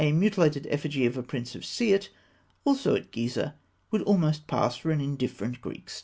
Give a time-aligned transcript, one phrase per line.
[0.03, 2.09] A mutilated effigy of a Prince of Siût,
[2.65, 3.53] also at Gizeh,
[3.91, 5.99] would almost pass for an indifferent Greek statue.